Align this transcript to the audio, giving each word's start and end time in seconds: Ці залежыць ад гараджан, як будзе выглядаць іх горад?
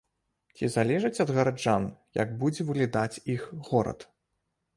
Ці 0.61 0.69
залежыць 0.75 1.19
ад 1.23 1.33
гараджан, 1.35 1.85
як 2.23 2.33
будзе 2.41 2.61
выглядаць 2.71 3.21
іх 3.37 3.43
горад? 3.71 3.99